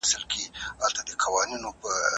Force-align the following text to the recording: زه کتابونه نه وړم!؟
زه 0.09 0.19
کتابونه 1.19 1.57
نه 1.63 1.69
وړم!؟ 1.71 2.09